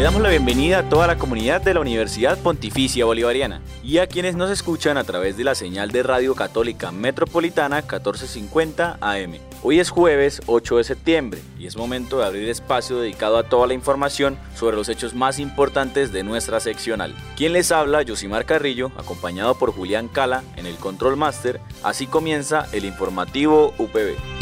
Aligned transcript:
Le 0.00 0.04
damos 0.04 0.22
la 0.22 0.30
bienvenida 0.30 0.78
a 0.78 0.88
toda 0.88 1.06
la 1.06 1.18
comunidad 1.18 1.60
de 1.60 1.74
la 1.74 1.80
Universidad 1.80 2.38
Pontificia 2.38 3.04
Bolivariana 3.04 3.60
y 3.84 3.98
a 3.98 4.06
quienes 4.06 4.34
nos 4.34 4.50
escuchan 4.50 4.96
a 4.96 5.04
través 5.04 5.36
de 5.36 5.44
la 5.44 5.54
señal 5.54 5.90
de 5.90 6.02
Radio 6.02 6.34
Católica 6.34 6.90
Metropolitana 6.90 7.82
1450 7.82 8.96
AM. 8.98 9.34
Hoy 9.62 9.78
es 9.78 9.90
jueves 9.90 10.40
8 10.46 10.78
de 10.78 10.84
septiembre 10.84 11.42
y 11.58 11.66
es 11.66 11.76
momento 11.76 12.18
de 12.18 12.24
abrir 12.24 12.48
espacio 12.48 12.98
dedicado 12.98 13.36
a 13.36 13.42
toda 13.42 13.66
la 13.66 13.74
información 13.74 14.38
sobre 14.56 14.74
los 14.74 14.88
hechos 14.88 15.14
más 15.14 15.38
importantes 15.38 16.12
de 16.12 16.22
nuestra 16.22 16.60
seccional. 16.60 17.14
Quien 17.36 17.52
les 17.52 17.70
habla, 17.70 18.02
Josimar 18.02 18.46
Carrillo, 18.46 18.92
acompañado 18.96 19.58
por 19.58 19.70
Julián 19.70 20.08
Cala 20.08 20.42
en 20.56 20.64
el 20.64 20.76
Control 20.76 21.18
Master. 21.18 21.60
Así 21.82 22.06
comienza 22.06 22.66
el 22.72 22.86
informativo 22.86 23.74
UPB. 23.76 24.39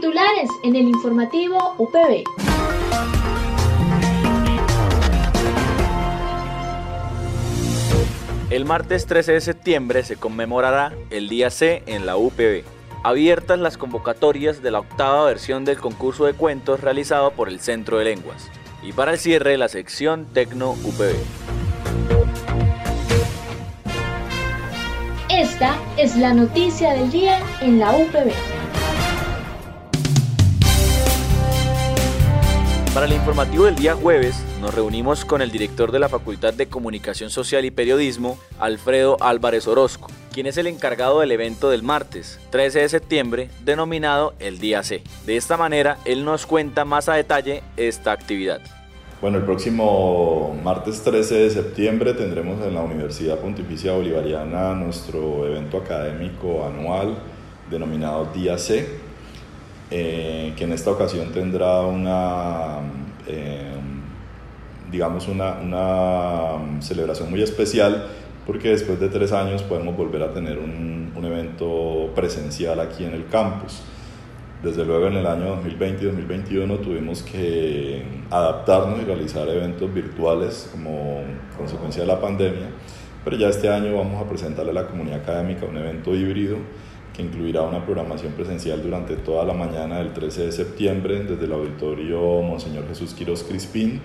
Titulares 0.00 0.48
en 0.62 0.76
el 0.76 0.86
informativo 0.86 1.74
UPB. 1.76 2.22
El 8.48 8.64
martes 8.64 9.06
13 9.06 9.32
de 9.32 9.40
septiembre 9.40 10.04
se 10.04 10.14
conmemorará 10.14 10.92
el 11.10 11.28
Día 11.28 11.50
C 11.50 11.82
en 11.86 12.06
la 12.06 12.16
UPB. 12.16 12.62
Abiertas 13.02 13.58
las 13.58 13.76
convocatorias 13.76 14.62
de 14.62 14.70
la 14.70 14.78
octava 14.78 15.24
versión 15.24 15.64
del 15.64 15.78
concurso 15.80 16.26
de 16.26 16.34
cuentos 16.34 16.80
realizado 16.80 17.32
por 17.32 17.48
el 17.48 17.58
Centro 17.58 17.98
de 17.98 18.04
Lenguas. 18.04 18.52
Y 18.84 18.92
para 18.92 19.14
el 19.14 19.18
cierre, 19.18 19.58
la 19.58 19.66
sección 19.66 20.26
Tecno 20.32 20.76
UPB. 20.84 21.16
Esta 25.28 25.76
es 25.96 26.14
la 26.16 26.34
noticia 26.34 26.92
del 26.92 27.10
día 27.10 27.40
en 27.60 27.80
la 27.80 27.90
UPB. 27.96 28.57
Para 32.94 33.06
el 33.06 33.12
informativo 33.12 33.66
del 33.66 33.76
día 33.76 33.94
jueves, 33.94 34.42
nos 34.60 34.74
reunimos 34.74 35.24
con 35.24 35.42
el 35.42 35.50
director 35.50 35.92
de 35.92 35.98
la 35.98 36.08
Facultad 36.08 36.54
de 36.54 36.66
Comunicación 36.66 37.30
Social 37.30 37.64
y 37.64 37.70
Periodismo, 37.70 38.38
Alfredo 38.58 39.18
Álvarez 39.20 39.68
Orozco, 39.68 40.08
quien 40.32 40.46
es 40.46 40.56
el 40.56 40.66
encargado 40.66 41.20
del 41.20 41.30
evento 41.30 41.70
del 41.70 41.82
martes 41.82 42.40
13 42.50 42.80
de 42.80 42.88
septiembre, 42.88 43.50
denominado 43.64 44.34
el 44.40 44.58
Día 44.58 44.82
C. 44.82 45.02
De 45.26 45.36
esta 45.36 45.56
manera, 45.56 45.98
él 46.06 46.24
nos 46.24 46.46
cuenta 46.46 46.84
más 46.84 47.08
a 47.08 47.14
detalle 47.14 47.62
esta 47.76 48.10
actividad. 48.10 48.60
Bueno, 49.20 49.38
el 49.38 49.44
próximo 49.44 50.58
martes 50.64 51.02
13 51.02 51.34
de 51.34 51.50
septiembre 51.50 52.14
tendremos 52.14 52.64
en 52.66 52.74
la 52.74 52.80
Universidad 52.80 53.38
Pontificia 53.38 53.92
Bolivariana 53.92 54.74
nuestro 54.74 55.46
evento 55.46 55.76
académico 55.76 56.64
anual 56.64 57.18
denominado 57.70 58.28
Día 58.32 58.56
C 58.56 59.07
eh, 59.90 60.52
que 60.56 60.64
en 60.64 60.72
esta 60.72 60.90
ocasión 60.90 61.32
tendrá 61.32 61.80
una, 61.80 62.80
eh, 63.26 63.72
digamos, 64.90 65.28
una, 65.28 65.58
una, 65.62 66.80
celebración 66.82 67.30
muy 67.30 67.42
especial 67.42 68.06
porque 68.46 68.68
después 68.68 69.00
de 69.00 69.08
tres 69.08 69.32
años 69.32 69.62
podemos 69.62 69.96
volver 69.96 70.22
a 70.22 70.32
tener 70.32 70.58
un, 70.58 71.12
un, 71.16 71.24
evento 71.24 72.10
presencial 72.14 72.80
aquí 72.80 73.04
en 73.04 73.14
el 73.14 73.26
campus. 73.28 73.80
Desde 74.62 74.84
luego 74.84 75.06
en 75.06 75.16
el 75.16 75.26
año 75.26 75.46
2020 75.56 76.02
y 76.02 76.06
2021 76.06 76.74
tuvimos 76.78 77.22
que 77.22 78.02
adaptarnos 78.30 79.00
y 79.00 79.04
realizar 79.04 79.48
eventos 79.48 79.92
virtuales 79.94 80.68
como 80.70 81.22
consecuencia 81.56 82.02
de 82.02 82.08
la 82.08 82.20
pandemia, 82.20 82.68
pero 83.24 83.36
ya 83.36 83.48
este 83.48 83.70
año 83.70 83.96
vamos 83.96 84.22
a 84.22 84.28
presentarle 84.28 84.72
a 84.72 84.74
la 84.74 84.86
comunidad 84.86 85.20
académica 85.20 85.64
un 85.64 85.78
evento 85.78 86.14
híbrido 86.14 86.56
incluirá 87.18 87.62
una 87.62 87.84
programación 87.84 88.32
presencial 88.32 88.82
durante 88.82 89.16
toda 89.16 89.44
la 89.44 89.52
mañana 89.52 89.98
del 89.98 90.12
13 90.12 90.46
de 90.46 90.52
septiembre 90.52 91.24
desde 91.24 91.44
el 91.44 91.52
auditorio 91.52 92.20
Monseñor 92.42 92.86
Jesús 92.88 93.12
Quirós 93.14 93.42
Crispín 93.42 94.00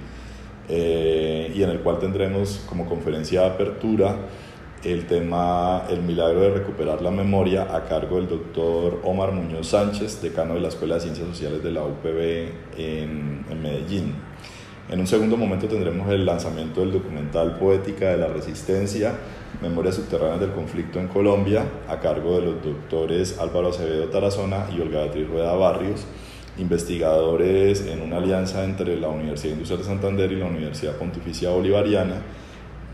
eh, 0.67 1.51
y 1.55 1.61
en 1.61 1.69
el 1.69 1.79
cual 1.79 1.99
tendremos 1.99 2.63
como 2.67 2.85
conferencia 2.87 3.41
de 3.41 3.47
apertura 3.47 4.15
el 4.83 5.05
tema 5.05 5.85
El 5.89 6.03
milagro 6.03 6.41
de 6.41 6.49
recuperar 6.49 7.01
la 7.01 7.11
memoria 7.11 7.73
a 7.73 7.85
cargo 7.85 8.17
del 8.17 8.27
doctor 8.27 8.99
Omar 9.05 9.31
Muñoz 9.31 9.67
Sánchez, 9.67 10.21
decano 10.21 10.55
de 10.55 10.59
la 10.59 10.67
Escuela 10.67 10.95
de 10.95 11.01
Ciencias 11.01 11.27
Sociales 11.27 11.63
de 11.63 11.71
la 11.71 11.83
UPB 11.83 12.49
en, 12.77 13.45
en 13.49 13.61
Medellín. 13.61 14.32
En 14.89 14.99
un 14.99 15.07
segundo 15.07 15.37
momento 15.37 15.67
tendremos 15.67 16.09
el 16.09 16.25
lanzamiento 16.25 16.81
del 16.81 16.91
documental 16.91 17.57
Poética 17.57 18.09
de 18.09 18.17
la 18.17 18.27
Resistencia, 18.27 19.13
Memorias 19.61 19.95
Subterráneas 19.95 20.41
del 20.41 20.51
Conflicto 20.51 20.99
en 20.99 21.07
Colombia, 21.07 21.63
a 21.87 21.99
cargo 21.99 22.35
de 22.35 22.47
los 22.47 22.63
doctores 22.63 23.39
Álvaro 23.39 23.69
Acevedo 23.69 24.09
Tarazona 24.09 24.67
y 24.75 24.81
Olga 24.81 25.03
Beatriz 25.03 25.27
Rueda 25.29 25.53
Barrios, 25.53 26.05
investigadores 26.57 27.87
en 27.87 28.01
una 28.01 28.17
alianza 28.17 28.65
entre 28.65 28.99
la 28.99 29.07
Universidad 29.07 29.53
Industrial 29.53 29.79
de 29.79 29.87
Santander 29.87 30.31
y 30.33 30.35
la 30.35 30.45
Universidad 30.45 30.97
Pontificia 30.97 31.49
Bolivariana 31.49 32.21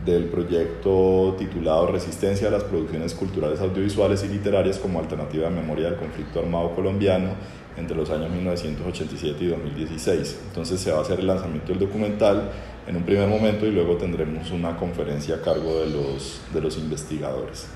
del 0.06 0.26
proyecto 0.26 1.36
titulado 1.38 1.88
Resistencia 1.88 2.48
a 2.48 2.52
las 2.52 2.64
producciones 2.64 3.14
culturales 3.14 3.60
audiovisuales 3.60 4.24
y 4.24 4.28
literarias 4.28 4.78
como 4.78 5.00
alternativa 5.00 5.50
de 5.50 5.56
memoria 5.56 5.90
del 5.90 6.00
conflicto 6.00 6.40
armado 6.40 6.74
colombiano 6.74 7.30
entre 7.78 7.96
los 7.96 8.10
años 8.10 8.30
1987 8.32 9.44
y 9.44 9.48
2016. 9.48 10.40
Entonces 10.48 10.80
se 10.80 10.92
va 10.92 11.00
a 11.00 11.02
hacer 11.02 11.20
el 11.20 11.28
lanzamiento 11.28 11.74
del 11.74 11.80
documental 11.80 12.50
en 12.88 12.96
un 12.96 13.04
primer 13.04 13.28
momento 13.28 13.66
y 13.66 13.72
luego 13.72 13.98
tendremos 13.98 14.52
una 14.52 14.76
conferencia 14.76 15.36
a 15.36 15.42
cargo 15.42 15.80
de 15.80 15.90
los, 15.90 16.42
de 16.54 16.62
los 16.62 16.78
investigadores. 16.78 17.68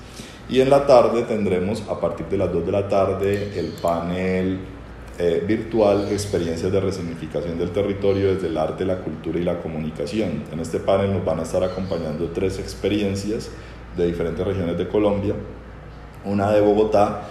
Y 0.48 0.60
en 0.60 0.68
la 0.68 0.86
tarde 0.86 1.22
tendremos, 1.22 1.82
a 1.88 2.00
partir 2.00 2.26
de 2.26 2.36
las 2.36 2.52
2 2.52 2.66
de 2.66 2.72
la 2.72 2.88
tarde, 2.88 3.58
el 3.58 3.72
panel 3.80 4.58
eh, 5.18 5.44
virtual 5.46 6.08
Experiencias 6.10 6.72
de 6.72 6.80
Resignificación 6.80 7.56
del 7.56 7.70
Territorio 7.70 8.34
desde 8.34 8.48
el 8.48 8.58
arte, 8.58 8.84
la 8.84 8.98
cultura 8.98 9.38
y 9.38 9.44
la 9.44 9.60
comunicación. 9.60 10.42
En 10.50 10.58
este 10.58 10.80
panel 10.80 11.12
nos 11.12 11.24
van 11.24 11.38
a 11.38 11.42
estar 11.42 11.62
acompañando 11.62 12.30
tres 12.30 12.58
experiencias 12.58 13.50
de 13.96 14.06
diferentes 14.06 14.44
regiones 14.44 14.76
de 14.76 14.88
Colombia. 14.88 15.34
Una 16.24 16.50
de 16.50 16.60
Bogotá, 16.60 17.28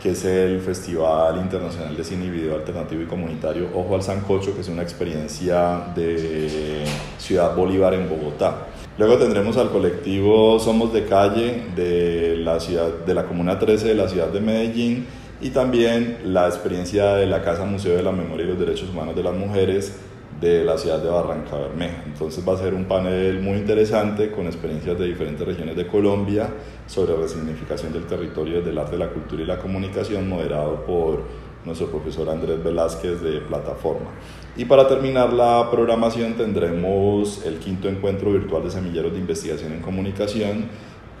que 0.00 0.10
es 0.10 0.24
el 0.24 0.60
Festival 0.60 1.38
Internacional 1.38 1.96
de 1.96 2.04
Cine 2.04 2.26
y 2.26 2.30
Video 2.30 2.54
Alternativo 2.54 3.02
y 3.02 3.06
Comunitario 3.06 3.68
Ojo 3.74 3.96
al 3.96 4.02
Sancocho, 4.02 4.54
que 4.54 4.60
es 4.60 4.68
una 4.68 4.82
experiencia 4.82 5.92
de 5.96 6.84
Ciudad 7.18 7.56
Bolívar 7.56 7.94
en 7.94 8.08
Bogotá. 8.08 8.68
Luego 8.96 9.16
tendremos 9.16 9.56
al 9.56 9.70
colectivo 9.70 10.60
Somos 10.60 10.92
de 10.92 11.04
Calle 11.06 11.64
de 11.74 12.36
la, 12.36 12.60
ciudad, 12.60 12.90
de 13.04 13.12
la 13.12 13.24
Comuna 13.24 13.58
13 13.58 13.88
de 13.88 13.94
la 13.96 14.08
ciudad 14.08 14.28
de 14.28 14.40
Medellín 14.40 15.06
y 15.40 15.50
también 15.50 16.18
la 16.24 16.46
experiencia 16.46 17.14
de 17.14 17.26
la 17.26 17.42
Casa 17.42 17.64
Museo 17.64 17.96
de 17.96 18.02
la 18.02 18.12
Memoria 18.12 18.44
y 18.44 18.48
los 18.48 18.58
Derechos 18.58 18.90
Humanos 18.90 19.16
de 19.16 19.22
las 19.22 19.34
Mujeres 19.34 19.96
de 20.40 20.64
la 20.64 20.76
ciudad 20.76 21.02
de 21.02 21.08
Barranca 21.08 21.56
Bermeja. 21.56 22.02
Entonces 22.06 22.46
va 22.46 22.54
a 22.54 22.56
ser 22.58 22.74
un 22.74 22.84
panel 22.84 23.40
muy 23.40 23.58
interesante 23.58 24.30
con 24.30 24.46
experiencias 24.46 24.98
de 24.98 25.06
diferentes 25.06 25.46
regiones 25.46 25.76
de 25.76 25.86
Colombia 25.86 26.48
sobre 26.86 27.16
resignificación 27.16 27.92
del 27.92 28.04
territorio 28.04 28.58
desde 28.58 28.70
el 28.70 28.78
arte, 28.78 28.98
la 28.98 29.08
cultura 29.08 29.42
y 29.42 29.46
la 29.46 29.58
comunicación, 29.58 30.28
moderado 30.28 30.84
por 30.84 31.22
nuestro 31.64 31.86
profesor 31.86 32.28
Andrés 32.28 32.62
Velázquez 32.62 33.22
de 33.22 33.40
Plataforma. 33.40 34.10
Y 34.56 34.66
para 34.66 34.86
terminar 34.86 35.32
la 35.32 35.68
programación 35.70 36.34
tendremos 36.34 37.44
el 37.46 37.58
quinto 37.58 37.88
encuentro 37.88 38.32
virtual 38.32 38.64
de 38.64 38.70
semilleros 38.70 39.12
de 39.12 39.18
investigación 39.18 39.72
en 39.72 39.80
comunicación 39.80 40.66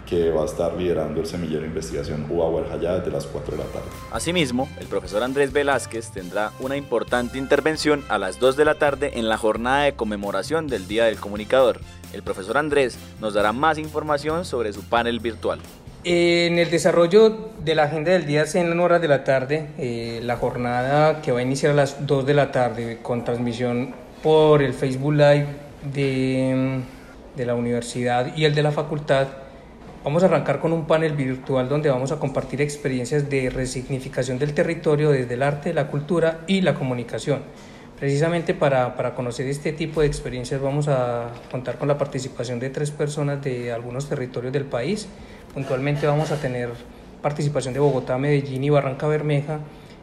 que 0.06 0.30
va 0.30 0.42
a 0.42 0.46
estar 0.46 0.74
liderando 0.74 1.20
el 1.20 1.26
semillero 1.26 1.62
de 1.62 1.68
investigación 1.68 2.26
UBA 2.30 2.76
desde 2.76 3.10
las 3.10 3.26
4 3.26 3.56
de 3.56 3.62
la 3.62 3.68
tarde. 3.70 3.86
Asimismo, 4.12 4.68
el 4.80 4.86
profesor 4.86 5.22
Andrés 5.22 5.52
Velázquez 5.52 6.10
tendrá 6.10 6.52
una 6.60 6.76
importante 6.76 7.38
intervención 7.38 8.04
a 8.08 8.18
las 8.18 8.38
2 8.38 8.56
de 8.56 8.64
la 8.64 8.74
tarde 8.74 9.12
en 9.14 9.28
la 9.28 9.38
jornada 9.38 9.84
de 9.84 9.94
conmemoración 9.94 10.66
del 10.68 10.86
Día 10.86 11.04
del 11.04 11.16
Comunicador. 11.16 11.80
El 12.12 12.22
profesor 12.22 12.58
Andrés 12.58 12.98
nos 13.20 13.34
dará 13.34 13.52
más 13.52 13.78
información 13.78 14.44
sobre 14.44 14.72
su 14.72 14.82
panel 14.84 15.20
virtual. 15.20 15.58
En 16.06 16.58
el 16.58 16.70
desarrollo 16.70 17.50
de 17.64 17.74
la 17.74 17.84
agenda 17.84 18.12
del 18.12 18.26
día 18.26 18.44
en 18.52 18.78
horas 18.78 19.00
de 19.00 19.08
la 19.08 19.24
tarde, 19.24 19.68
eh, 19.78 20.20
la 20.22 20.36
jornada 20.36 21.22
que 21.22 21.32
va 21.32 21.38
a 21.38 21.42
iniciar 21.42 21.72
a 21.72 21.74
las 21.74 22.06
2 22.06 22.26
de 22.26 22.34
la 22.34 22.52
tarde 22.52 22.98
con 23.02 23.24
transmisión 23.24 23.94
por 24.22 24.62
el 24.62 24.74
Facebook 24.74 25.14
Live 25.14 25.46
de, 25.94 26.82
de 27.34 27.46
la 27.46 27.54
universidad 27.54 28.36
y 28.36 28.44
el 28.44 28.54
de 28.54 28.62
la 28.62 28.70
facultad, 28.70 29.28
Vamos 30.04 30.22
a 30.22 30.26
arrancar 30.26 30.60
con 30.60 30.74
un 30.74 30.86
panel 30.86 31.14
virtual 31.14 31.66
donde 31.66 31.88
vamos 31.88 32.12
a 32.12 32.18
compartir 32.18 32.60
experiencias 32.60 33.30
de 33.30 33.48
resignificación 33.48 34.38
del 34.38 34.52
territorio 34.52 35.10
desde 35.10 35.32
el 35.32 35.42
arte, 35.42 35.72
la 35.72 35.86
cultura 35.86 36.40
y 36.46 36.60
la 36.60 36.74
comunicación. 36.74 37.40
Precisamente 37.98 38.52
para, 38.52 38.96
para, 38.96 39.14
conocer 39.14 39.46
este 39.46 39.72
tipo 39.72 40.02
de 40.02 40.06
experiencias 40.06 40.60
vamos 40.60 40.88
a 40.88 41.30
contar 41.50 41.78
con 41.78 41.88
la 41.88 41.96
participación 41.96 42.60
de 42.60 42.68
tres 42.68 42.90
personas 42.90 43.42
de 43.42 43.72
algunos 43.72 44.06
territorios 44.06 44.52
del 44.52 44.66
país. 44.66 45.08
Puntualmente 45.54 46.06
vamos 46.06 46.30
a 46.32 46.36
tener 46.36 46.68
participación 47.22 47.72
de 47.72 47.80
Bogotá, 47.80 48.18
Medellín 48.18 48.62
y 48.62 48.68
Barranca 48.68 49.06
Bermeja 49.06 49.60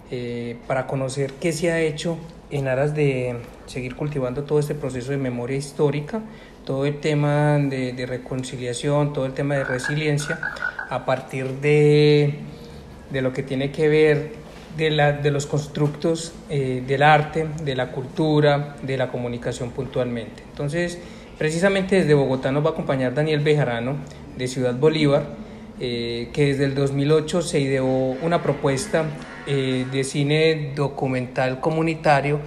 eh, 0.09 0.57
para 0.65 0.87
conocer 0.87 1.33
qué 1.33 1.51
se 1.51 1.71
ha 1.71 1.79
hecho 1.79 2.17
en 2.51 2.67
aras 2.67 2.93
de 2.93 3.37
seguir 3.65 3.95
cultivando 3.95 4.43
todo 4.43 4.59
este 4.59 4.75
proceso 4.75 5.11
de 5.11 5.17
memoria 5.17 5.57
histórica, 5.57 6.21
todo 6.65 6.85
el 6.85 6.99
tema 6.99 7.57
de, 7.57 8.05
reconciliación, 8.07 9.13
todo 9.13 9.25
el 9.25 9.33
tema 9.33 9.55
de 9.55 9.63
resiliencia, 9.63 10.39
a 10.89 11.05
partir 11.05 11.47
de, 11.61 12.35
de 13.09 13.21
lo 13.21 13.33
que 13.33 13.43
tiene 13.43 13.71
que 13.71 13.87
ver 13.87 14.31
de, 14.77 14.89
la, 14.91 15.13
de 15.13 15.31
los 15.31 15.45
constructos 15.45 16.33
eh, 16.49 16.83
del 16.85 17.03
arte, 17.03 17.47
de 17.63 17.75
la 17.75 17.91
cultura, 17.91 18.75
de 18.81 18.97
la 18.97 19.09
comunicación 19.09 19.71
puntualmente. 19.71 20.43
Entonces, 20.49 20.99
precisamente 21.37 21.95
desde 21.95 22.13
Bogotá 22.13 22.51
nos 22.51 22.63
va 22.63 22.69
a 22.69 22.73
acompañar 22.73 23.13
Daniel 23.13 23.39
Bejarano, 23.39 23.95
de 24.37 24.47
Ciudad 24.47 24.75
Bolívar, 24.75 25.25
eh, 25.79 26.29
que 26.33 26.47
desde 26.47 26.65
el 26.65 26.75
2008 26.75 27.41
se 27.41 27.59
ideó 27.59 27.85
una 27.85 28.41
propuesta 28.41 29.05
eh, 29.47 29.85
de 29.91 30.03
cine 30.03 30.73
documental 30.75 31.59
comunitario, 31.59 32.39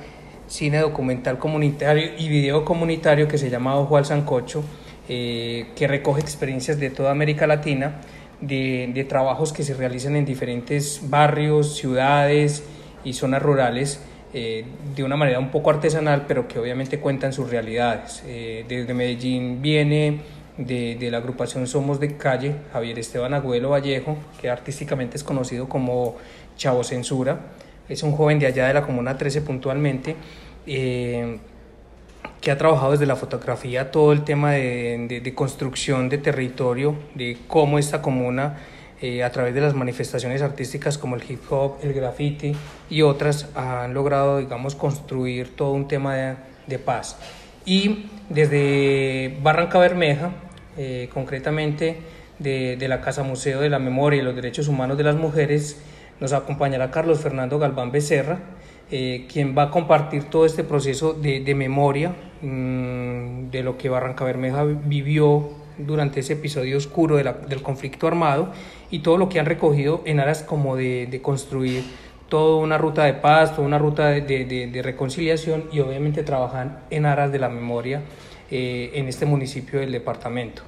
cine 0.47 0.79
documental 0.79 1.39
comunitario 1.39 2.13
y 2.19 2.29
video 2.29 2.65
comunitario 2.65 3.29
que 3.29 3.39
se 3.39 3.51
llama 3.51 3.77
Ojo 3.77 3.97
al 3.97 4.05
Sancocho, 4.05 4.65
que 5.07 5.87
recoge 5.87 6.23
experiencias 6.23 6.81
de 6.81 6.89
toda 6.89 7.11
América 7.11 7.47
Latina 7.47 8.01
de, 8.41 9.07
trabajos 9.09 9.53
que 9.53 9.63
se 9.63 9.75
realizan 9.75 10.17
en 10.17 10.25
diferentes 10.25 11.01
barrios, 11.09 11.77
ciudades 11.77 12.65
y 13.05 13.13
zonas 13.13 13.43
rurales 13.43 14.01
eh, 14.33 14.65
de 14.95 15.05
una 15.05 15.17
manera 15.17 15.39
un 15.39 15.51
poco 15.51 15.71
artesanal, 15.71 16.25
pero 16.27 16.49
que 16.49 16.59
obviamente 16.59 16.99
cuentan 16.99 17.33
sus 17.33 17.51
realidades. 17.51 18.23
Eh, 18.27 18.65
desde 18.69 18.93
Medellín 18.95 19.63
viene 19.63 20.21
de, 20.59 20.97
de, 20.97 21.11
la 21.11 21.19
agrupación 21.19 21.67
Somos 21.67 22.01
de 22.01 22.17
Calle, 22.17 22.57
Javier 22.73 22.99
Esteban 22.99 23.35
Agüelo 23.35 23.71
Vallejo, 23.71 24.17
que 24.41 24.51
artísticamente 24.51 25.17
es 25.17 25.25
conocido 25.25 25.69
como 25.69 26.17
Chavo 26.57 26.85
Censura. 26.85 27.41
Es 27.89 28.03
un 28.03 28.13
joven 28.13 28.39
de 28.39 28.47
allá 28.47 28.67
de 28.67 28.75
la 28.75 28.83
Comuna 28.83 29.17
13 29.17 29.43
puntualmente. 29.43 30.17
Eh, 30.67 31.39
que 32.45 32.51
ha 32.51 32.59
trabajado 32.59 32.93
desde 32.93 33.07
la 33.07 33.17
fotografía 33.17 33.91
todo 33.91 34.13
el 34.13 34.23
tema 34.23 34.53
de, 34.53 35.33
construcción 35.35 36.11
de 36.11 36.19
territorio, 36.19 36.95
de 37.15 37.39
cómo 37.49 37.79
esta 37.79 38.03
comuna, 38.03 38.59
eh, 39.01 39.25
a 39.25 39.33
través 39.33 39.55
de 39.55 39.63
las 39.63 39.73
manifestaciones 39.73 40.43
artísticas 40.43 40.99
como 40.99 41.17
el 41.17 41.23
hip 41.27 41.41
hop, 41.51 41.79
el 41.83 41.95
graffiti 41.95 42.55
y 42.91 43.01
otras, 43.01 43.49
han 43.55 43.95
logrado, 43.95 44.39
digamos, 44.39 44.75
construir 44.75 45.57
todo 45.57 45.73
un 45.73 45.89
tema 45.89 46.37
de, 46.67 46.79
paz. 46.79 47.17
Y 47.65 48.11
desde 48.29 49.39
Barranca 49.43 49.79
Bermeja, 49.79 50.33
eh, 50.77 51.09
concretamente 51.13 51.99
de, 52.39 52.89
la 52.89 53.01
Casa 53.01 53.23
Museo 53.23 53.61
de 53.61 53.71
la 53.71 53.79
Memoria 53.79 54.21
y 54.21 54.25
los 54.25 54.35
Derechos 54.35 54.69
Humanos 54.69 54.99
de 54.99 55.05
las 55.05 55.17
Mujeres, 55.17 55.81
nos 56.21 56.33
acompañará 56.33 56.91
Carlos 56.91 57.21
Fernando 57.21 57.59
Galván 57.59 57.93
Becerra, 57.93 58.39
eh, 58.91 59.27
quien 59.33 59.57
va 59.57 59.65
a 59.65 59.71
compartir 59.71 60.25
todo 60.25 60.47
este 60.47 60.65
proceso 60.65 61.15
de, 61.15 61.55
memoria 61.55 62.15
mmm, 62.43 63.51
de 63.51 63.63
lo 63.63 63.79
que 63.79 63.89
Barranca 63.89 64.25
Bermeja 64.25 64.65
vivió 64.65 65.49
durante 65.79 66.21
ese 66.21 66.35
episodio 66.35 66.77
oscuro 66.77 67.17
del 67.17 67.63
conflicto 67.63 68.07
armado 68.07 68.53
y 68.91 69.01
todo 69.01 69.17
lo 69.17 69.29
que 69.29 69.41
han 69.41 69.47
recogido 69.47 70.03
en 70.05 70.21
aras 70.21 70.43
como 70.43 70.77
de, 70.77 71.07
de 71.11 71.21
construir 71.21 71.83
toda 72.29 72.63
una 72.63 72.79
ruta 72.79 73.05
de 73.05 73.15
paz, 73.15 73.55
toda 73.57 73.67
una 73.67 73.79
ruta 73.79 74.09
de, 74.09 74.21
de 74.21 74.83
reconciliación 74.83 75.65
y 75.73 75.81
obviamente 75.81 76.23
trabajan 76.23 76.79
en 76.91 77.07
aras 77.07 77.33
de 77.33 77.39
la 77.39 77.49
memoria 77.49 78.03
eh, 78.55 78.93
en 78.95 79.09
este 79.09 79.27
municipio 79.27 79.81
del 79.81 79.91
departamento. 79.91 80.63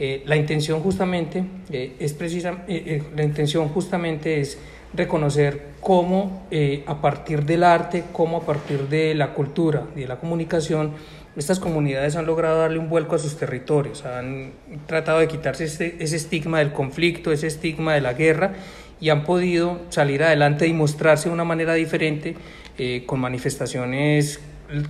Eh, 0.00 0.22
la 0.26 0.36
intención 0.36 0.80
justamente 0.80 1.44
eh, 1.70 1.94
es 1.98 2.12
precisa, 2.12 2.64
la 3.16 3.22
intención 3.22 3.68
justamente 3.68 4.40
es 4.40 4.58
reconocer 4.94 5.68
cómo 5.80 6.46
eh, 6.50 6.82
a 6.86 7.00
partir 7.00 7.44
del 7.44 7.64
arte, 7.64 8.04
cómo 8.12 8.38
a 8.38 8.40
partir 8.40 8.88
de 8.88 9.14
la 9.14 9.34
cultura 9.34 9.84
y 9.96 10.00
de 10.00 10.08
la 10.08 10.16
comunicación, 10.16 10.92
estas 11.36 11.60
comunidades 11.60 12.16
han 12.16 12.26
logrado 12.26 12.58
darle 12.58 12.78
un 12.78 12.88
vuelco 12.88 13.14
a 13.14 13.18
sus 13.18 13.36
territorios, 13.36 14.04
han 14.04 14.52
tratado 14.86 15.20
de 15.20 15.28
quitarse 15.28 15.64
ese, 15.64 15.96
ese 16.00 16.16
estigma 16.16 16.58
del 16.58 16.72
conflicto, 16.72 17.30
ese 17.32 17.46
estigma 17.46 17.94
de 17.94 18.00
la 18.00 18.14
guerra 18.14 18.54
y 19.00 19.10
han 19.10 19.24
podido 19.24 19.80
salir 19.90 20.24
adelante 20.24 20.66
y 20.66 20.72
mostrarse 20.72 21.28
de 21.28 21.34
una 21.34 21.44
manera 21.44 21.74
diferente 21.74 22.34
eh, 22.76 23.04
con 23.06 23.20
manifestaciones 23.20 24.40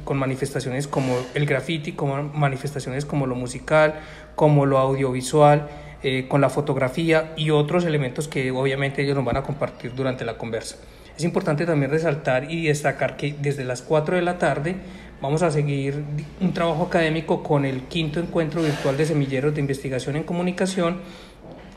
con 0.05 0.17
manifestaciones 0.17 0.89
como 0.89 1.17
el 1.35 1.47
graffiti, 1.47 1.93
como 1.93 2.23
manifestaciones 2.23 3.05
como 3.05 3.27
lo 3.27 3.35
musical, 3.35 4.01
como 4.35 4.67
lo 4.67 4.79
audiovisual, 4.79 5.69
eh, 6.03 6.27
con 6.29 6.41
la 6.41 6.51
fotografía 6.51 7.33
y 7.37 7.51
otros 7.51 7.85
elementos 7.85 8.29
que 8.29 8.51
obviamente 8.51 9.03
ellos 9.03 9.17
nos 9.17 9.25
van 9.25 9.37
a 9.37 9.43
compartir 9.43 9.95
durante 9.95 10.25
la 10.25 10.39
conversa. 10.39 10.77
Es 11.17 11.25
importante 11.25 11.67
también 11.67 11.91
resaltar 11.91 12.51
y 12.51 12.67
destacar 12.67 13.17
que 13.17 13.35
desde 13.41 13.65
las 13.65 13.83
4 13.83 14.17
de 14.17 14.23
la 14.23 14.39
tarde 14.39 14.77
vamos 15.21 15.43
a 15.43 15.51
seguir 15.51 16.05
un 16.41 16.55
trabajo 16.55 16.85
académico 16.85 17.43
con 17.43 17.65
el 17.65 17.83
quinto 17.83 18.21
encuentro 18.21 18.63
virtual 18.63 18.97
de 18.97 19.07
semilleros 19.07 19.55
de 19.55 19.61
investigación 19.61 20.15
en 20.15 20.23
comunicación 20.23 20.99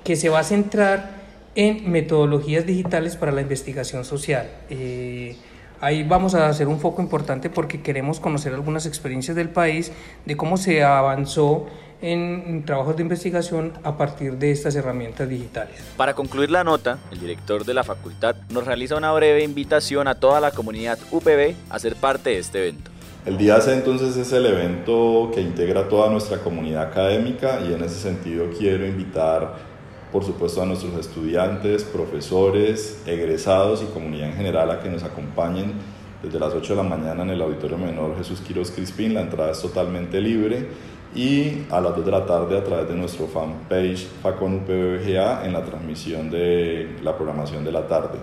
que 0.04 0.16
se 0.16 0.30
va 0.30 0.40
a 0.40 0.44
centrar 0.44 1.22
en 1.56 1.92
metodologías 1.92 2.66
digitales 2.66 3.16
para 3.16 3.32
la 3.32 3.42
investigación 3.42 4.06
social. 4.06 4.48
Eh, 4.70 5.36
ahí 5.82 6.04
vamos 6.04 6.36
a 6.36 6.48
hacer 6.48 6.68
un 6.68 6.80
foco 6.80 7.02
importante 7.02 7.50
porque 7.50 7.82
queremos 7.82 8.20
conocer 8.20 8.54
algunas 8.54 8.86
experiencias 8.86 9.36
del 9.36 9.50
país 9.50 9.92
de 10.26 10.38
cómo 10.38 10.58
se 10.58 10.84
avanzó 10.84 11.68
en 12.02 12.64
trabajos 12.66 12.96
de 12.96 13.04
investigación 13.04 13.74
a 13.84 13.98
partir 13.98 14.38
de 14.38 14.52
estas 14.52 14.76
herramientas 14.76 15.30
digitales. 15.30 15.76
Para 15.98 16.16
concluir 16.16 16.50
la 16.50 16.64
nota, 16.64 16.98
el 17.12 17.20
director 17.20 17.64
de 17.64 17.74
la 17.74 17.84
facultad 17.84 18.36
nos 18.50 18.66
realiza 18.66 18.96
una 18.96 19.12
breve 19.12 19.44
invitación 19.44 20.08
a 20.08 20.16
toda 20.16 20.40
la 20.40 20.52
comunidad 20.52 20.98
UPB 21.12 21.54
a 21.70 21.80
ser 21.80 21.96
parte 21.96 22.32
de 22.32 22.40
este 22.40 22.60
evento. 22.60 22.90
El 23.24 23.38
Día 23.38 23.62
C 23.62 23.76
entonces 23.76 24.18
es 24.18 24.32
el 24.34 24.48
evento 24.48 25.30
que 25.32 25.42
integra 25.42 25.88
toda 25.88 26.10
nuestra 26.10 26.40
comunidad 26.40 26.84
académica 26.88 27.60
y 27.62 27.72
en 27.72 27.84
ese 27.84 28.00
sentido 28.00 28.48
quiero 28.58 28.88
invitar 28.88 29.71
por 30.12 30.24
supuesto 30.24 30.62
a 30.62 30.66
nuestros 30.66 30.94
estudiantes, 30.96 31.84
profesores, 31.84 33.02
egresados 33.06 33.82
y 33.82 33.86
comunidad 33.94 34.30
en 34.30 34.36
general 34.36 34.70
a 34.72 34.80
que 34.82 34.90
nos 34.90 35.04
acompañen 35.04 35.74
desde 36.22 36.40
las 36.40 36.54
8 36.54 36.76
de 36.76 36.84
la 36.84 36.88
mañana 36.88 37.24
en 37.24 37.30
el 37.32 37.42
Auditorio 37.42 37.78
Menor 37.78 38.18
Jesús 38.18 38.42
Quiros 38.42 38.72
Crispín. 38.72 39.14
La 39.14 39.22
entrada 39.22 39.52
es 39.52 39.62
totalmente 39.62 40.20
libre 40.20 40.68
y 41.16 41.64
a 41.70 41.82
las 41.82 41.96
2 41.96 42.06
de 42.06 42.12
la 42.12 42.26
tarde 42.26 42.58
a 42.58 42.64
través 42.64 42.88
de 42.88 42.96
nuestro 42.96 43.28
fanpage 43.28 44.08
Facon 44.22 44.56
UPBGA 44.56 45.46
en 45.46 45.54
la 45.54 45.64
transmisión 45.64 46.30
de 46.30 46.98
la 47.02 47.16
programación 47.16 47.64
de 47.64 47.72
la 47.72 47.88
tarde. 47.88 48.20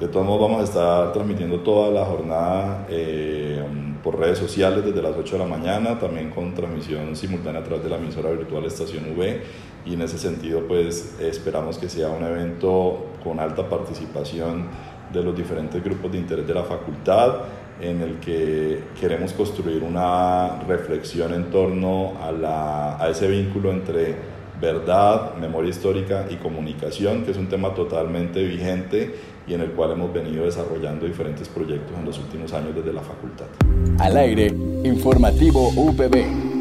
De 0.00 0.08
todos 0.08 0.26
modos 0.26 0.50
vamos 0.50 0.60
a 0.60 0.64
estar 0.64 1.12
transmitiendo 1.12 1.60
toda 1.60 1.88
la 1.92 2.04
jornada 2.04 2.84
eh, 2.88 3.62
por 4.02 4.18
redes 4.18 4.38
sociales 4.38 4.84
desde 4.84 5.00
las 5.00 5.16
8 5.16 5.36
de 5.36 5.38
la 5.38 5.48
mañana, 5.48 6.00
también 6.00 6.30
con 6.30 6.52
transmisión 6.52 7.14
simultánea 7.14 7.60
a 7.60 7.64
través 7.64 7.84
de 7.84 7.90
la 7.90 7.96
emisora 7.98 8.30
virtual 8.30 8.64
Estación 8.64 9.16
V. 9.16 9.42
Y 9.86 9.94
en 9.94 10.02
ese 10.02 10.18
sentido 10.18 10.66
pues 10.66 11.16
esperamos 11.20 11.78
que 11.78 11.88
sea 11.88 12.08
un 12.08 12.24
evento 12.24 13.06
con 13.22 13.38
alta 13.38 13.68
participación 13.68 14.66
de 15.12 15.22
los 15.22 15.36
diferentes 15.36 15.82
grupos 15.82 16.10
de 16.10 16.18
interés 16.18 16.44
de 16.44 16.54
la 16.54 16.64
facultad 16.64 17.42
en 17.80 18.00
el 18.00 18.18
que 18.18 18.82
queremos 19.00 19.32
construir 19.32 19.84
una 19.84 20.60
reflexión 20.66 21.32
en 21.34 21.50
torno 21.52 22.14
a, 22.20 22.32
la, 22.32 22.96
a 22.96 23.08
ese 23.10 23.28
vínculo 23.28 23.70
entre 23.70 24.16
verdad, 24.60 25.34
memoria 25.36 25.70
histórica 25.70 26.26
y 26.30 26.36
comunicación, 26.36 27.24
que 27.24 27.32
es 27.32 27.36
un 27.36 27.48
tema 27.48 27.74
totalmente 27.74 28.42
vigente 28.42 29.14
y 29.46 29.54
en 29.54 29.60
el 29.60 29.70
cual 29.72 29.92
hemos 29.92 30.12
venido 30.12 30.44
desarrollando 30.44 31.06
diferentes 31.06 31.48
proyectos 31.48 31.96
en 31.98 32.04
los 32.04 32.18
últimos 32.18 32.52
años 32.52 32.74
desde 32.74 32.92
la 32.92 33.02
facultad. 33.02 33.46
Al 33.98 34.16
aire, 34.16 34.46
informativo 34.84 35.68
UPB. 35.68 36.54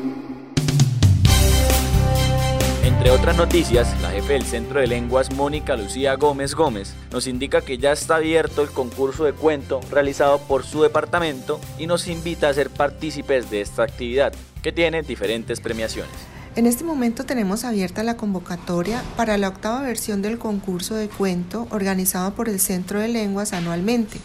Entre 2.84 3.10
otras 3.12 3.36
noticias, 3.36 4.02
la 4.02 4.12
jefe 4.12 4.34
del 4.34 4.44
Centro 4.44 4.80
de 4.80 4.88
Lenguas, 4.88 5.34
Mónica 5.36 5.76
Lucía 5.76 6.16
Gómez 6.16 6.56
Gómez, 6.56 6.96
nos 7.12 7.28
indica 7.28 7.62
que 7.62 7.78
ya 7.78 7.92
está 7.92 8.16
abierto 8.16 8.62
el 8.62 8.70
concurso 8.70 9.26
de 9.26 9.34
cuento 9.34 9.82
realizado 9.92 10.40
por 10.40 10.64
su 10.64 10.84
departamento 10.84 11.60
y 11.78 11.88
nos 11.88 12.08
invita 12.08 12.48
a 12.48 12.54
ser 12.54 12.70
partícipes 12.70 13.50
de 13.50 13.60
esta 13.62 13.84
actividad, 13.84 14.34
que 14.62 14.72
tiene 14.72 15.02
diferentes 15.02 15.60
premiaciones. 15.60 16.33
En 16.56 16.68
este 16.68 16.84
momento 16.84 17.26
tenemos 17.26 17.64
abierta 17.64 18.04
la 18.04 18.16
convocatoria 18.16 19.04
para 19.18 19.40
la 19.40 19.48
octava 19.48 19.82
versión 19.82 20.22
del 20.22 20.38
concurso 20.38 20.94
de 20.94 21.10
cuento 21.10 21.66
organizado 21.72 22.36
por 22.36 22.48
el 22.48 22.60
Centro 22.60 23.00
de 23.00 23.08
Lenguas 23.08 23.54
anualmente. 23.54 24.20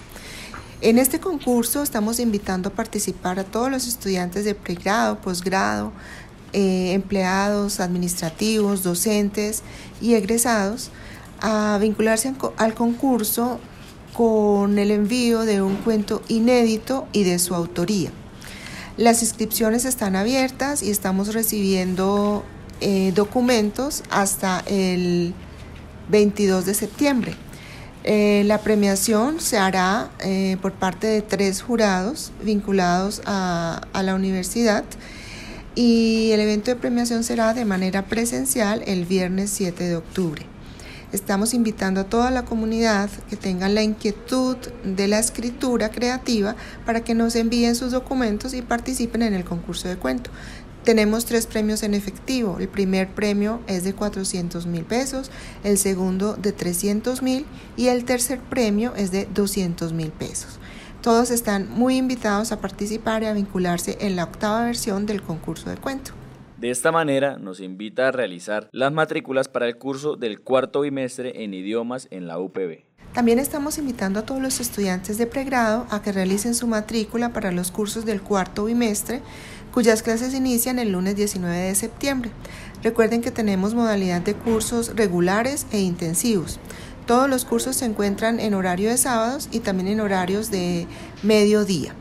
En 0.82 0.98
este 0.98 1.20
concurso 1.20 1.82
estamos 1.82 2.20
invitando 2.20 2.68
a 2.68 2.72
participar 2.72 3.38
a 3.38 3.44
todos 3.44 3.70
los 3.70 3.86
estudiantes 3.88 4.44
de 4.44 4.54
pregrado, 4.54 5.22
posgrado, 5.22 5.90
eh, 6.52 6.92
empleados 6.92 7.80
administrativos, 7.80 8.82
docentes 8.82 9.62
y 10.02 10.12
egresados 10.12 10.90
a 11.40 11.78
vincularse 11.80 12.34
al 12.58 12.74
concurso 12.74 13.58
con 14.12 14.78
el 14.78 14.90
envío 14.90 15.46
de 15.46 15.62
un 15.62 15.76
cuento 15.76 16.20
inédito 16.28 17.08
y 17.12 17.24
de 17.24 17.38
su 17.38 17.54
autoría. 17.54 18.10
Las 18.98 19.22
inscripciones 19.22 19.84
están 19.84 20.16
abiertas 20.16 20.82
y 20.82 20.90
estamos 20.90 21.32
recibiendo 21.32 22.44
eh, 22.80 23.12
documentos 23.14 24.02
hasta 24.10 24.64
el 24.66 25.34
22 26.08 26.66
de 26.66 26.74
septiembre. 26.74 27.34
Eh, 28.02 28.42
la 28.46 28.58
premiación 28.58 29.40
se 29.40 29.56
hará 29.56 30.10
eh, 30.18 30.56
por 30.60 30.72
parte 30.72 31.06
de 31.06 31.22
tres 31.22 31.62
jurados 31.62 32.32
vinculados 32.42 33.22
a, 33.24 33.82
a 33.92 34.02
la 34.02 34.16
universidad 34.16 34.82
y 35.76 36.32
el 36.32 36.40
evento 36.40 36.72
de 36.72 36.76
premiación 36.76 37.22
será 37.22 37.54
de 37.54 37.64
manera 37.64 38.06
presencial 38.06 38.82
el 38.84 39.04
viernes 39.04 39.50
7 39.50 39.84
de 39.84 39.94
octubre. 39.94 40.57
Estamos 41.10 41.54
invitando 41.54 42.02
a 42.02 42.04
toda 42.04 42.30
la 42.30 42.44
comunidad 42.44 43.08
que 43.30 43.36
tenga 43.36 43.70
la 43.70 43.82
inquietud 43.82 44.58
de 44.84 45.08
la 45.08 45.18
escritura 45.18 45.90
creativa 45.90 46.54
para 46.84 47.02
que 47.02 47.14
nos 47.14 47.34
envíen 47.34 47.76
sus 47.76 47.92
documentos 47.92 48.52
y 48.52 48.60
participen 48.60 49.22
en 49.22 49.32
el 49.32 49.42
concurso 49.42 49.88
de 49.88 49.96
cuento. 49.96 50.30
Tenemos 50.84 51.24
tres 51.24 51.46
premios 51.46 51.82
en 51.82 51.94
efectivo. 51.94 52.58
El 52.60 52.68
primer 52.68 53.08
premio 53.08 53.60
es 53.66 53.84
de 53.84 53.94
400 53.94 54.66
mil 54.66 54.84
pesos, 54.84 55.30
el 55.64 55.78
segundo 55.78 56.34
de 56.34 56.52
300 56.52 57.22
mil 57.22 57.46
y 57.78 57.88
el 57.88 58.04
tercer 58.04 58.40
premio 58.40 58.94
es 58.94 59.10
de 59.10 59.26
200 59.32 59.94
mil 59.94 60.10
pesos. 60.10 60.58
Todos 61.00 61.30
están 61.30 61.70
muy 61.70 61.96
invitados 61.96 62.52
a 62.52 62.60
participar 62.60 63.22
y 63.22 63.26
a 63.26 63.32
vincularse 63.32 63.96
en 64.00 64.14
la 64.14 64.24
octava 64.24 64.64
versión 64.64 65.06
del 65.06 65.22
concurso 65.22 65.70
de 65.70 65.78
cuento. 65.78 66.17
De 66.58 66.70
esta 66.70 66.90
manera 66.90 67.38
nos 67.38 67.60
invita 67.60 68.08
a 68.08 68.10
realizar 68.10 68.68
las 68.72 68.92
matrículas 68.92 69.46
para 69.46 69.68
el 69.68 69.76
curso 69.76 70.16
del 70.16 70.40
cuarto 70.40 70.80
bimestre 70.80 71.44
en 71.44 71.54
idiomas 71.54 72.08
en 72.10 72.26
la 72.26 72.40
UPB. 72.40 72.82
También 73.12 73.38
estamos 73.38 73.78
invitando 73.78 74.18
a 74.18 74.26
todos 74.26 74.42
los 74.42 74.58
estudiantes 74.58 75.18
de 75.18 75.28
pregrado 75.28 75.86
a 75.88 76.02
que 76.02 76.10
realicen 76.10 76.56
su 76.56 76.66
matrícula 76.66 77.32
para 77.32 77.52
los 77.52 77.70
cursos 77.70 78.04
del 78.04 78.20
cuarto 78.20 78.64
bimestre, 78.64 79.20
cuyas 79.72 80.02
clases 80.02 80.34
inician 80.34 80.80
el 80.80 80.90
lunes 80.90 81.14
19 81.14 81.56
de 81.56 81.74
septiembre. 81.76 82.32
Recuerden 82.82 83.22
que 83.22 83.30
tenemos 83.30 83.74
modalidad 83.74 84.22
de 84.22 84.34
cursos 84.34 84.96
regulares 84.96 85.64
e 85.70 85.78
intensivos. 85.78 86.58
Todos 87.06 87.30
los 87.30 87.44
cursos 87.44 87.76
se 87.76 87.84
encuentran 87.84 88.40
en 88.40 88.54
horario 88.54 88.90
de 88.90 88.98
sábados 88.98 89.48
y 89.52 89.60
también 89.60 89.86
en 89.86 90.00
horarios 90.00 90.50
de 90.50 90.88
mediodía. 91.22 91.94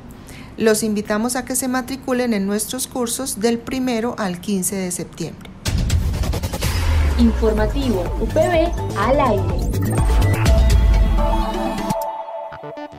Los 0.57 0.81
invitamos 0.81 1.35
a 1.35 1.45
que 1.45 1.55
se 1.55 1.67
matriculen 1.67 2.33
en 2.33 2.47
nuestros 2.47 2.87
cursos 2.87 3.39
del 3.39 3.59
primero 3.59 4.15
al 4.17 4.41
15 4.41 4.75
de 4.75 4.91
septiembre. 4.91 5.49
Informativo 7.19 8.03
UPB 8.19 8.71
al 8.97 9.19
aire. 9.19 9.67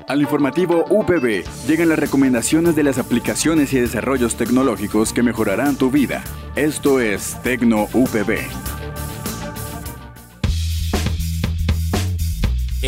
Al 0.06 0.20
informativo 0.22 0.84
UPB 0.88 1.44
llegan 1.66 1.88
las 1.88 1.98
recomendaciones 1.98 2.76
de 2.76 2.84
las 2.84 2.98
aplicaciones 2.98 3.72
y 3.72 3.80
desarrollos 3.80 4.36
tecnológicos 4.36 5.12
que 5.12 5.22
mejorarán 5.22 5.76
tu 5.76 5.90
vida. 5.90 6.22
Esto 6.54 7.00
es 7.00 7.36
Tecno 7.42 7.88
UPB. 7.92 8.67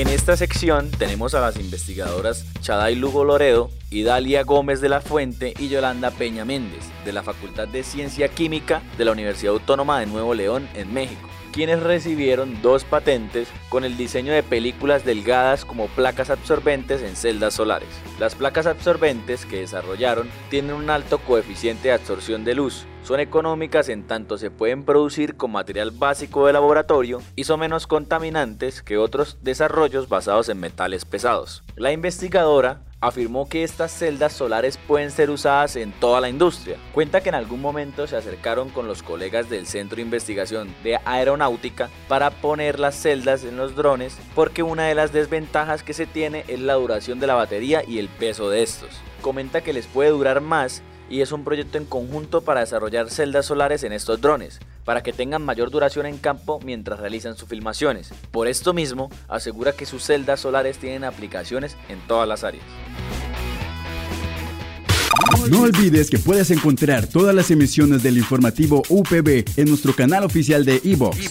En 0.00 0.08
esta 0.08 0.34
sección 0.34 0.90
tenemos 0.90 1.34
a 1.34 1.42
las 1.42 1.58
investigadoras 1.58 2.46
Chaday 2.62 2.94
Lugo 2.94 3.22
Loredo 3.22 3.70
y 3.90 4.02
Dalia 4.02 4.44
Gómez 4.44 4.80
de 4.80 4.88
la 4.88 5.02
Fuente 5.02 5.52
y 5.58 5.68
Yolanda 5.68 6.10
Peña 6.10 6.46
Méndez 6.46 6.86
de 7.04 7.12
la 7.12 7.22
Facultad 7.22 7.68
de 7.68 7.82
Ciencia 7.82 8.28
Química 8.28 8.80
de 8.96 9.04
la 9.04 9.12
Universidad 9.12 9.52
Autónoma 9.52 10.00
de 10.00 10.06
Nuevo 10.06 10.32
León 10.32 10.70
en 10.72 10.94
México 10.94 11.28
quienes 11.52 11.82
recibieron 11.82 12.62
dos 12.62 12.84
patentes 12.84 13.48
con 13.68 13.84
el 13.84 13.96
diseño 13.96 14.32
de 14.32 14.42
películas 14.42 15.04
delgadas 15.04 15.64
como 15.64 15.88
placas 15.88 16.30
absorbentes 16.30 17.02
en 17.02 17.16
celdas 17.16 17.54
solares. 17.54 17.88
Las 18.18 18.34
placas 18.34 18.66
absorbentes 18.66 19.46
que 19.46 19.60
desarrollaron 19.60 20.28
tienen 20.48 20.74
un 20.74 20.90
alto 20.90 21.18
coeficiente 21.18 21.88
de 21.88 21.94
absorción 21.94 22.44
de 22.44 22.54
luz, 22.54 22.86
son 23.02 23.18
económicas 23.18 23.88
en 23.88 24.06
tanto 24.06 24.36
se 24.36 24.50
pueden 24.50 24.84
producir 24.84 25.36
con 25.36 25.52
material 25.52 25.90
básico 25.90 26.46
de 26.46 26.52
laboratorio 26.52 27.22
y 27.34 27.44
son 27.44 27.60
menos 27.60 27.86
contaminantes 27.86 28.82
que 28.82 28.98
otros 28.98 29.38
desarrollos 29.42 30.08
basados 30.08 30.48
en 30.48 30.60
metales 30.60 31.04
pesados. 31.04 31.64
La 31.76 31.92
investigadora 31.92 32.82
afirmó 33.00 33.48
que 33.48 33.64
estas 33.64 33.92
celdas 33.92 34.32
solares 34.32 34.76
pueden 34.76 35.10
ser 35.10 35.30
usadas 35.30 35.76
en 35.76 35.92
toda 35.92 36.20
la 36.20 36.28
industria. 36.28 36.76
Cuenta 36.92 37.20
que 37.22 37.30
en 37.30 37.34
algún 37.34 37.60
momento 37.60 38.06
se 38.06 38.16
acercaron 38.16 38.68
con 38.68 38.86
los 38.86 39.02
colegas 39.02 39.48
del 39.48 39.66
Centro 39.66 39.96
de 39.96 40.02
Investigación 40.02 40.74
de 40.84 40.98
Aeronáutica 41.04 41.88
para 42.08 42.30
poner 42.30 42.78
las 42.78 42.94
celdas 42.94 43.44
en 43.44 43.56
los 43.56 43.74
drones 43.74 44.18
porque 44.34 44.62
una 44.62 44.84
de 44.84 44.94
las 44.94 45.12
desventajas 45.12 45.82
que 45.82 45.94
se 45.94 46.06
tiene 46.06 46.44
es 46.48 46.60
la 46.60 46.74
duración 46.74 47.20
de 47.20 47.26
la 47.26 47.34
batería 47.34 47.82
y 47.86 47.98
el 47.98 48.08
peso 48.08 48.50
de 48.50 48.62
estos. 48.62 48.90
Comenta 49.22 49.62
que 49.62 49.72
les 49.72 49.86
puede 49.86 50.10
durar 50.10 50.40
más 50.40 50.82
y 51.08 51.22
es 51.22 51.32
un 51.32 51.44
proyecto 51.44 51.78
en 51.78 51.86
conjunto 51.86 52.42
para 52.42 52.60
desarrollar 52.60 53.10
celdas 53.10 53.46
solares 53.46 53.82
en 53.82 53.92
estos 53.92 54.20
drones, 54.20 54.60
para 54.90 55.04
que 55.04 55.12
tengan 55.12 55.44
mayor 55.44 55.70
duración 55.70 56.04
en 56.06 56.18
campo 56.18 56.58
mientras 56.64 56.98
realizan 56.98 57.36
sus 57.36 57.48
filmaciones. 57.48 58.10
Por 58.32 58.48
esto 58.48 58.74
mismo, 58.74 59.08
asegura 59.28 59.70
que 59.70 59.86
sus 59.86 60.02
celdas 60.02 60.40
solares 60.40 60.78
tienen 60.78 61.04
aplicaciones 61.04 61.76
en 61.88 62.00
todas 62.08 62.26
las 62.26 62.42
áreas. 62.42 62.64
No 65.48 65.62
olvides 65.62 66.10
que 66.10 66.18
puedes 66.18 66.50
encontrar 66.50 67.06
todas 67.06 67.32
las 67.32 67.52
emisiones 67.52 68.02
del 68.02 68.18
informativo 68.18 68.82
UPB 68.88 69.44
en 69.56 69.68
nuestro 69.68 69.94
canal 69.94 70.24
oficial 70.24 70.64
de 70.64 70.80
iVox, 70.82 71.30